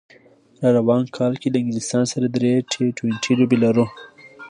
[0.61, 3.85] راروان کال کې له انګلستان سره درې ټي ټوینټي لوبې لرو